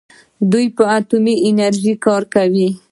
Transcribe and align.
دوی 0.51 0.65
په 0.75 0.83
اټومي 0.97 1.35
انرژۍ 1.47 1.93
کار 2.05 2.23
کوي. 2.33 2.69